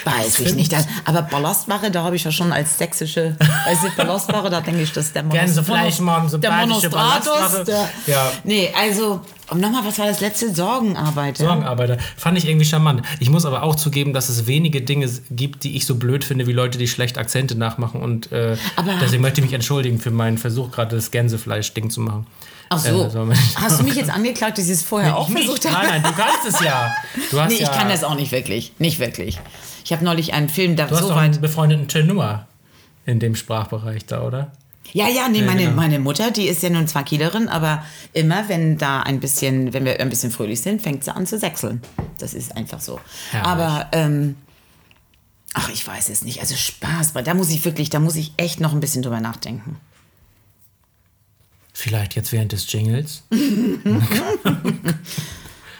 [0.04, 0.74] Weiß ich nicht.
[1.04, 4.92] Aber Ballastwache, da habe ich ja schon als sächsische, weißt du, Ballastwache, da denke ich,
[4.92, 6.90] das ist der Monos- so der bayerische Monostratus.
[6.92, 7.64] Ballastwache.
[7.64, 8.32] Der, Ja.
[8.42, 9.20] Nee, also,
[9.54, 10.52] nochmal, was war das letzte?
[10.54, 11.44] Sorgenarbeiter.
[11.44, 11.98] Sorgenarbeiter.
[12.16, 13.02] Fand ich irgendwie charmant.
[13.20, 16.46] Ich muss aber auch zugeben, dass es wenige Dinge gibt, die ich so blöd finde,
[16.46, 18.02] wie Leute, die schlecht Akzente nachmachen.
[18.02, 18.56] Und äh,
[19.00, 22.26] deswegen möchte ich mich entschuldigen für meinen Versuch, gerade das Gänsefleisch-Ding zu machen.
[22.70, 23.04] Ach so.
[23.06, 25.44] Äh, Hast du mich jetzt angeklagt, dass ich es vorher auch Ich nicht.
[25.46, 25.86] versucht habe?
[25.86, 26.94] Nein, nein, du kannst es ja.
[27.30, 28.72] Du hast Nee, ich ja, kann das auch nicht wirklich.
[28.78, 29.38] Nicht wirklich.
[29.84, 32.46] Ich habe neulich einen Film, da Du hast so einen befreundeten Tenor
[33.06, 34.52] in dem Sprachbereich da, oder?
[34.92, 35.76] Ja, ja, nee, Ja, meine, genau.
[35.76, 39.84] meine Mutter, die ist ja nun zwar Kielerin, aber immer, wenn da ein bisschen, wenn
[39.84, 41.82] wir ein bisschen fröhlich sind, fängt sie an zu sechseln.
[42.18, 43.00] Das ist einfach so.
[43.30, 43.48] Herrlich.
[43.48, 44.36] Aber, ähm,
[45.52, 46.40] ach, ich weiß es nicht.
[46.40, 49.20] Also Spaß, weil da muss ich wirklich, da muss ich echt noch ein bisschen drüber
[49.20, 49.76] nachdenken.
[51.76, 53.24] Vielleicht jetzt während des Jingles.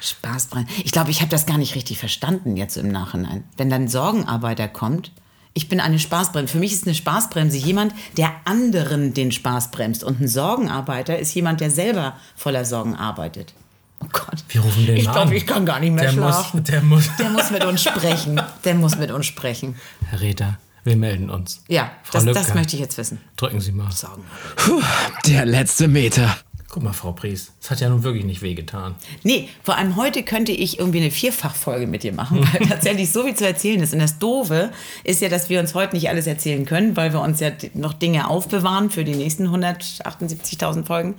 [0.01, 0.69] Spaßbrennen.
[0.85, 3.45] Ich glaube, ich habe das gar nicht richtig verstanden jetzt im Nachhinein.
[3.57, 5.13] Wenn dann ein Sorgenarbeiter kommt,
[5.55, 6.53] ich bin eine Spaßbremse.
[6.53, 10.03] Für mich ist eine Spaßbremse jemand, der anderen den Spaß bremst.
[10.03, 13.55] Und ein Sorgenarbeiter ist jemand, der selber voller Sorgen arbeitet.
[14.01, 14.45] Oh Gott.
[14.49, 16.59] Wir rufen den ich glaube, ich kann gar nicht mehr Der schlafen.
[16.61, 17.09] muss, der muss.
[17.19, 18.43] der muss mit uns sprechen.
[18.65, 19.77] Der muss mit uns sprechen.
[20.11, 21.63] Herr Reda, wir melden uns.
[21.69, 23.21] Ja, Frau das, Lübcke, das möchte ich jetzt wissen.
[23.37, 23.91] Drücken Sie mal.
[23.91, 24.87] Sorgenarbeiter.
[25.27, 26.37] Der letzte Meter.
[26.75, 28.97] Guck mal, Frau Pries, es hat ja nun wirklich nicht wehgetan.
[29.23, 33.23] Nee, vor allem heute könnte ich irgendwie eine Vierfachfolge mit dir machen, weil tatsächlich so
[33.23, 33.93] viel zu erzählen ist.
[33.93, 34.73] Und das Doofe
[35.05, 37.93] ist ja, dass wir uns heute nicht alles erzählen können, weil wir uns ja noch
[37.93, 41.15] Dinge aufbewahren für die nächsten 178.000 Folgen.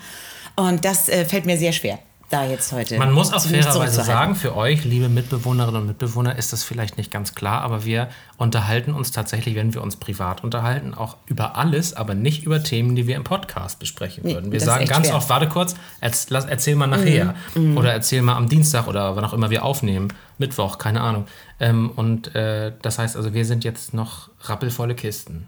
[0.58, 2.98] Und das äh, fällt mir sehr schwer, da jetzt heute.
[2.98, 7.12] Man muss auch fairerweise sagen, für euch, liebe Mitbewohnerinnen und Mitbewohner, ist das vielleicht nicht
[7.12, 11.94] ganz klar, aber wir unterhalten uns tatsächlich, wenn wir uns privat unterhalten, auch über alles,
[11.94, 14.52] aber nicht über Themen, die wir im Podcast besprechen würden.
[14.52, 15.14] Wir das sagen ganz schwer.
[15.14, 15.18] Mhm.
[15.18, 17.36] oft, warte kurz, erz, lass, erzähl mal nachher.
[17.76, 20.10] Oder erzähl mal am Dienstag oder wann auch immer wir aufnehmen.
[20.38, 21.26] Mittwoch, keine Ahnung.
[21.60, 25.48] Ähm, und äh, das heißt also, wir sind jetzt noch rappelvolle Kisten.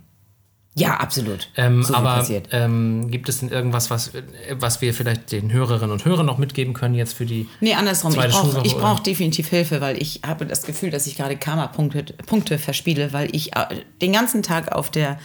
[0.78, 1.50] Ja, absolut.
[1.58, 4.12] Ähm, so aber ähm, gibt es denn irgendwas, was,
[4.52, 8.12] was wir vielleicht den Hörerinnen und Hörern noch mitgeben können jetzt für die Nee, andersrum.
[8.12, 8.82] Ich zweite brauche ich oder?
[8.84, 13.36] brauch definitiv Hilfe, weil ich habe das Gefühl, dass ich gerade Karma-Punkte Punkte verspiele, weil
[13.36, 13.66] ich äh,
[14.02, 15.18] den ganzen Tag auf der,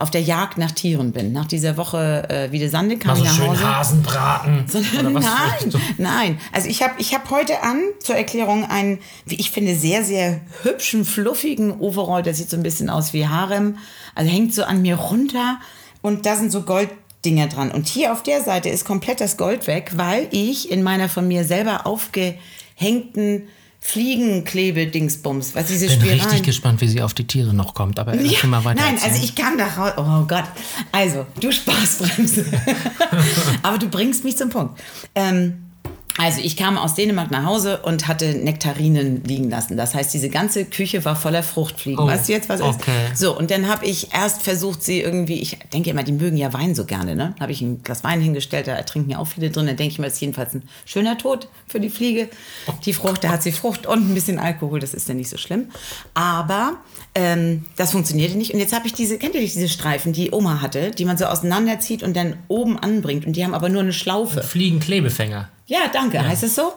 [0.00, 1.32] auf der Jagd nach Tieren bin.
[1.32, 3.76] Nach dieser Woche äh, wieder Sande kam Mal so ich nach schön Hause.
[3.76, 4.64] Hasenbraten.
[5.00, 6.38] Oder was nein, so- nein.
[6.52, 10.40] Also ich habe ich hab heute an, zur Erklärung, einen, wie ich finde, sehr, sehr
[10.62, 12.22] hübschen, fluffigen Overall.
[12.22, 13.76] Der sieht so ein bisschen aus wie Harem.
[14.14, 15.58] Also hängt so an mir runter
[16.02, 17.70] und da sind so Golddinger dran.
[17.70, 21.28] Und hier auf der Seite ist komplett das Gold weg, weil ich in meiner von
[21.28, 23.48] mir selber aufgehängten
[23.80, 26.20] Fliegenklebe-Dingsbums, was diese bin Spiralen...
[26.20, 27.98] richtig gespannt, wie sie auf die Tiere noch kommt.
[27.98, 28.80] Aber ja, Ja, mal weiter.
[28.80, 29.12] nein, erzählen.
[29.12, 29.92] also ich kam da raus.
[29.96, 30.44] Oh Gott.
[30.92, 32.44] Also, du Spaßbremse.
[33.62, 34.78] Aber du bringst mich zum Punkt.
[35.14, 35.69] Ähm,
[36.22, 39.78] also, ich kam aus Dänemark nach Hause und hatte Nektarinen liegen lassen.
[39.78, 41.98] Das heißt, diese ganze Küche war voller Fruchtfliegen.
[41.98, 42.66] Oh, weißt du jetzt, was ist?
[42.66, 43.06] okay.
[43.14, 46.52] So, und dann habe ich erst versucht, sie irgendwie, ich denke immer, die mögen ja
[46.52, 47.34] Wein so gerne, ne?
[47.40, 49.66] Habe ich ein Glas Wein hingestellt, da ertrinken ja auch viele drin.
[49.66, 52.28] Dann denke ich mir, das ist jedenfalls ein schöner Tod für die Fliege.
[52.84, 55.38] Die Frucht, da hat sie Frucht und ein bisschen Alkohol, das ist ja nicht so
[55.38, 55.70] schlimm.
[56.12, 56.76] Aber
[57.14, 58.52] ähm, das funktionierte nicht.
[58.52, 61.24] Und jetzt habe ich diese, kennt ihr diese Streifen, die Oma hatte, die man so
[61.24, 63.26] auseinanderzieht und dann oben anbringt.
[63.26, 64.42] Und die haben aber nur eine Schlaufe.
[64.42, 65.48] Fliegenklebefänger.
[65.70, 66.26] Ja, danke.
[66.26, 66.72] Heißt es so?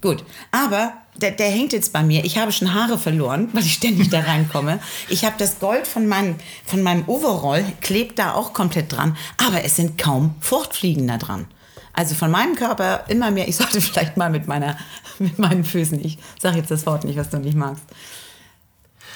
[0.00, 0.24] Gut.
[0.50, 2.24] Aber der, der hängt jetzt bei mir.
[2.24, 4.80] Ich habe schon Haare verloren, weil ich ständig da reinkomme.
[5.08, 9.16] Ich habe das Gold von meinem, von meinem Overall, klebt da auch komplett dran.
[9.38, 11.46] Aber es sind kaum Fruchtfliegen da dran.
[11.92, 13.46] Also von meinem Körper immer mehr.
[13.46, 14.76] Ich sollte vielleicht mal mit, meiner,
[15.20, 17.84] mit meinen Füßen, ich sage jetzt das Wort nicht, was du nicht magst.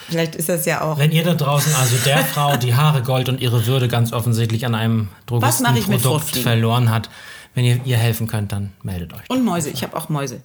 [0.09, 0.97] Vielleicht ist das ja auch.
[0.97, 4.65] Wenn ihr da draußen also der Frau die Haare Gold und ihre Würde ganz offensichtlich
[4.65, 7.11] an einem Drogistenprodukt verloren hat,
[7.59, 9.29] wenn ihr ihr helfen könnt, dann meldet euch.
[9.29, 9.71] Und Mäuse.
[9.71, 10.41] Ich habe auch Mäuse.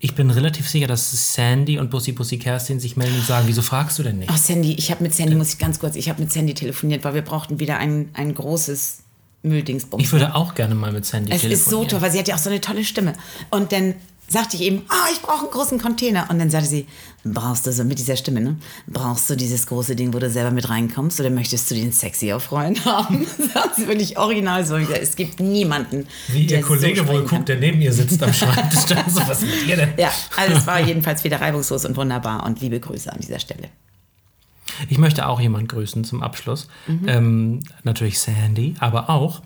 [0.00, 3.62] Ich bin relativ sicher, dass Sandy und Bussi Bussi Kerstin sich melden und sagen, wieso
[3.62, 4.28] fragst du denn nicht?
[4.30, 7.04] Ach, Sandy, ich habe mit Sandy, muss ich ganz kurz, ich habe mit Sandy telefoniert,
[7.04, 8.98] weil wir brauchten wieder ein, ein großes
[9.44, 10.02] Mülldingsbums.
[10.02, 11.88] Ich würde auch gerne mal mit Sandy Es ist so telefonieren.
[11.88, 13.14] toll, weil sie hat ja auch so eine tolle Stimme.
[13.48, 13.94] Und dann
[14.32, 16.28] sagte ich eben, ah, ich brauche einen großen Container.
[16.30, 16.86] Und dann sagte sie,
[17.24, 18.56] brauchst du so mit dieser Stimme, ne?
[18.86, 21.20] Brauchst du dieses große Ding, wo du selber mit reinkommst?
[21.20, 23.26] Oder möchtest du den sexy auf Freund haben?
[23.52, 24.76] Sagt sie wirklich original so.
[24.76, 27.92] Ich sag, Es gibt niemanden, Wie der ihr Kollege so wohl guckt, der neben ihr
[27.92, 28.84] sitzt am Schreibtisch.
[28.88, 29.92] dann so, was mit ihr denn?
[29.96, 32.44] Ja, also es war jedenfalls wieder reibungslos und wunderbar.
[32.46, 33.68] Und liebe Grüße an dieser Stelle.
[34.88, 36.68] Ich möchte auch jemanden grüßen zum Abschluss.
[36.86, 37.08] Mhm.
[37.08, 39.42] Ähm, natürlich Sandy, aber auch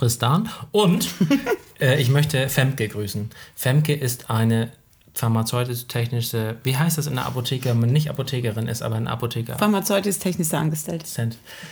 [0.00, 0.48] Tristan.
[0.72, 1.08] Und
[1.80, 3.30] äh, ich möchte Femke grüßen.
[3.54, 4.70] Femke ist eine
[5.12, 9.58] pharmazeutisch-technische, wie heißt das in der Apotheke, wenn man nicht Apothekerin ist, aber ein Apotheker.
[9.58, 11.04] Pharmazeutisch technischer Angestellte.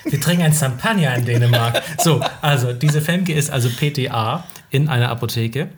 [0.04, 1.82] Wir trinken ein Champagner in Dänemark.
[1.98, 5.70] So, also diese Femke ist also PTA in einer Apotheke.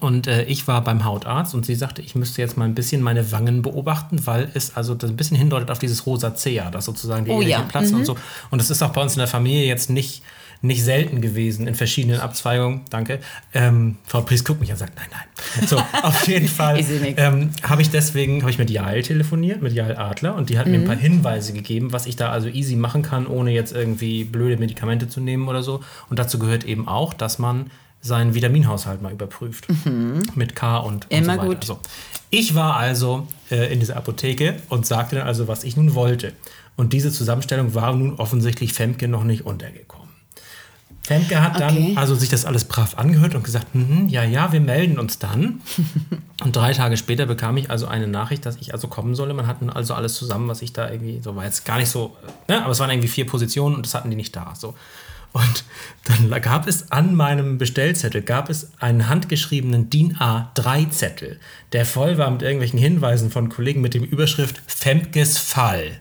[0.00, 3.02] Und äh, ich war beim Hautarzt und sie sagte, ich müsste jetzt mal ein bisschen
[3.02, 7.26] meine Wangen beobachten, weil es also das ein bisschen hindeutet auf dieses Rosacea, das sozusagen
[7.26, 7.58] die Oh ja.
[7.58, 8.16] Ährchen platzen und so.
[8.50, 10.22] Und das ist auch bei uns in der Familie jetzt nicht,
[10.62, 12.82] nicht selten gewesen in verschiedenen Abzweigungen.
[12.88, 13.18] Danke.
[13.52, 15.66] Ähm, Frau Priest guckt mich an und sagt, nein, nein.
[15.68, 16.84] So, auf jeden Fall
[17.16, 20.66] ähm, habe ich deswegen habe ich mit Jael telefoniert, mit Jael Adler, und die hat
[20.66, 24.24] mir ein paar Hinweise gegeben, was ich da also easy machen kann, ohne jetzt irgendwie
[24.24, 25.80] blöde Medikamente zu nehmen oder so.
[26.08, 27.70] Und dazu gehört eben auch, dass man
[28.00, 29.66] seinen Vitaminhaushalt mal überprüft.
[30.34, 31.46] Mit K und, und Immer so weiter.
[31.46, 31.64] gut.
[31.64, 31.78] So.
[32.30, 36.32] Ich war also äh, in dieser Apotheke und sagte dann also, was ich nun wollte.
[36.76, 40.01] Und diese Zusammenstellung war nun offensichtlich Femke noch nicht untergekommen.
[41.02, 41.94] Femke hat dann Okay.
[41.96, 45.60] also sich das alles brav angehört und gesagt, mhm, ja, ja, wir melden uns dann.
[46.44, 49.34] und drei Tage später bekam ich also eine Nachricht, dass ich also kommen solle.
[49.34, 51.88] Man hat nun also alles zusammen, was ich da irgendwie, so war jetzt gar nicht
[51.88, 52.16] so,
[52.48, 54.54] ne, aber es waren irgendwie vier Positionen und das hatten die nicht da.
[54.54, 54.74] So.
[55.32, 55.64] Und
[56.04, 61.40] dann gab es an meinem Bestellzettel gab es einen handgeschriebenen DIN A3-Zettel,
[61.72, 66.00] der voll war mit irgendwelchen Hinweisen von Kollegen mit dem Überschrift Femkes Fall.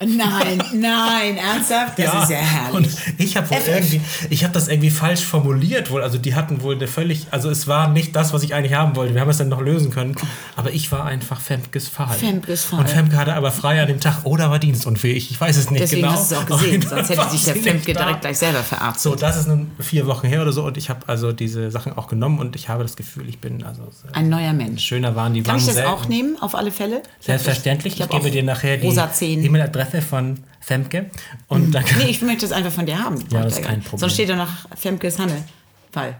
[0.00, 1.98] Nein, nein, ernsthaft?
[1.98, 2.74] Das ist ja herrlich.
[2.74, 3.68] Und ich habe wohl FF.
[3.68, 6.02] irgendwie, ich habe das irgendwie falsch formuliert wohl.
[6.02, 8.94] Also die hatten wohl eine völlig, also es war nicht das, was ich eigentlich haben
[8.96, 9.14] wollte.
[9.14, 10.14] Wir haben es dann noch lösen können.
[10.54, 12.08] Aber ich war einfach Femkes Fall.
[12.16, 12.80] Femkes Fall.
[12.80, 15.30] Und Femke hatte aber frei an dem Tag oder war dienstunfähig.
[15.30, 16.14] Ich weiß es nicht Deswegen genau.
[16.14, 19.02] hast du es auch gesehen, sonst hätte sich der Femke direkt gleich selber verarztet.
[19.02, 21.96] So, das ist nun vier Wochen her oder so und ich habe also diese Sachen
[21.96, 24.82] auch genommen und ich habe das Gefühl, ich bin also Ein neuer Mensch.
[24.84, 25.90] schöner waren die Kann ich Wangen das selten.
[25.90, 27.02] auch nehmen, auf alle Fälle?
[27.20, 27.94] Selbstverständlich.
[27.94, 29.42] Ich Ich, gebe dir nachher die Zehen.
[29.66, 31.10] E-Mail-Adresse von Femke
[31.48, 33.22] und dann Nee, ich möchte das einfach von dir haben.
[33.30, 33.98] Ja, das ist kein Problem.
[34.00, 35.44] Sonst steht da noch Femkes Hanne.
[35.92, 36.16] Fall.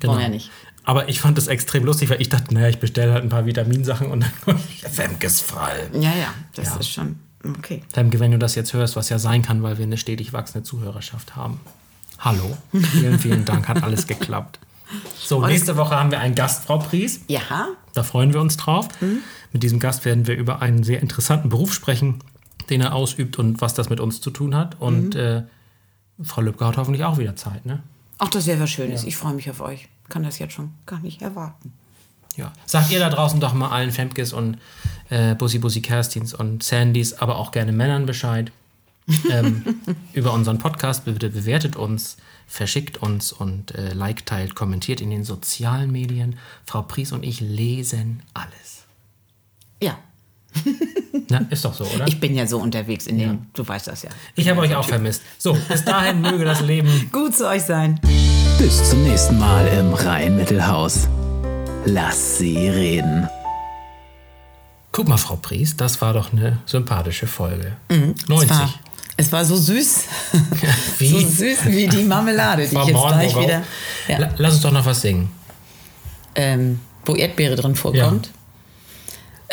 [0.00, 0.12] Genau.
[0.14, 0.50] Brauchen wir ja nicht.
[0.84, 3.46] Aber ich fand das extrem lustig, weil ich dachte, naja, ich bestelle halt ein paar
[3.46, 4.58] Vitaminsachen und dann
[4.90, 5.88] Femkes Fall.
[5.92, 6.76] Ja, ja, das Ja.
[6.76, 7.16] ist schon
[7.58, 7.82] okay.
[7.92, 10.64] Femke, wenn du das jetzt hörst, was ja sein kann, weil wir eine stetig wachsende
[10.64, 11.60] Zuhörerschaft haben.
[12.18, 12.56] Hallo.
[12.92, 14.58] Vielen, vielen Dank, hat alles geklappt.
[15.18, 17.20] So, nächste Woche haben wir einen Gast, Frau Pries.
[17.28, 18.88] Ja, Da freuen wir uns drauf.
[19.52, 22.18] Mit diesem Gast werden wir über einen sehr interessanten Beruf sprechen,
[22.72, 24.80] den er ausübt und was das mit uns zu tun hat.
[24.80, 25.42] Und äh,
[26.22, 27.82] Frau Lübcke hat hoffentlich auch wieder Zeit, ne?
[28.18, 29.04] Ach, das wäre was Schönes.
[29.04, 29.88] Ich freue mich auf euch.
[30.08, 31.72] Kann das jetzt schon gar nicht erwarten.
[32.36, 32.52] Ja.
[32.66, 34.58] Sagt ihr da draußen doch mal allen Femkes und
[35.10, 38.52] äh, Bussi Bussi Kerstins und Sandys, aber auch gerne Männern Bescheid
[39.30, 39.80] ähm,
[40.14, 41.04] über unseren Podcast.
[41.04, 46.36] Bitte bewertet uns, verschickt uns und äh, like, teilt, kommentiert in den sozialen Medien.
[46.64, 48.84] Frau Pries und ich lesen alles.
[49.82, 49.98] Ja,
[51.32, 52.06] Na, ist doch so, oder?
[52.06, 54.10] ich bin ja so unterwegs in den, du weißt das ja.
[54.36, 55.22] Ich habe euch auch vermisst.
[55.38, 57.08] So, bis dahin möge das Leben.
[57.12, 57.98] Gut zu euch sein.
[58.58, 61.08] Bis zum nächsten Mal im Rhein-Mittelhaus.
[61.84, 63.28] Lass sie reden.
[64.92, 67.72] Guck mal, Frau Pries, das war doch eine sympathische Folge.
[67.88, 68.50] Es 90.
[68.50, 68.74] war,
[69.16, 70.04] es war so süß.
[70.98, 71.08] Wie?
[71.08, 73.62] So süß wie die Marmelade, die ich jetzt gleich wieder.
[74.06, 75.30] Ja, La- Lass uns doch noch was singen.
[76.34, 78.02] ähm, wo Erdbeere drin vorkommt.
[78.30, 78.41] Mango,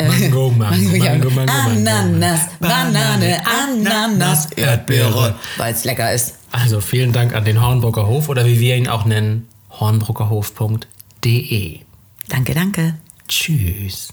[0.08, 0.52] Mango,
[0.96, 1.52] Ja, Mango, Mango, Mango.
[1.70, 5.34] Ananas, Banane, Ananas, Erdbeere.
[5.56, 6.34] Weil es lecker ist.
[6.52, 11.80] Also vielen Dank an den Hornbrucker Hof oder wie wir ihn auch nennen, hornbruckerhof.de.
[12.28, 12.94] Danke, danke.
[13.28, 14.08] Tschüss.